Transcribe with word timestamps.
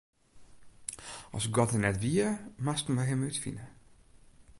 As 1.37 1.45
God 1.55 1.69
der 1.71 1.81
net 1.83 1.97
wie, 2.03 2.25
moasten 2.63 2.95
wy 2.97 3.05
Him 3.07 3.21
útfine. 3.27 3.65